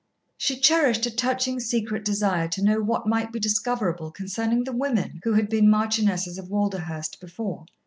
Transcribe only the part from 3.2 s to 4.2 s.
be discoverable